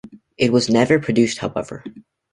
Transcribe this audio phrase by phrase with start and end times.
[0.35, 1.83] It was never produced however.